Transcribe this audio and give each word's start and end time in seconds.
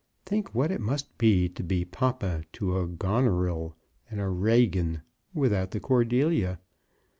Think 0.25 0.55
what 0.55 0.71
it 0.71 0.81
must 0.81 1.15
be 1.19 1.47
to 1.49 1.61
be 1.61 1.85
papa 1.85 2.43
to 2.53 2.79
a 2.79 2.87
Goneril 2.87 3.75
and 4.09 4.19
a 4.19 4.29
Regan, 4.29 5.03
without 5.35 5.69
the 5.69 5.79
Cordelia. 5.79 6.59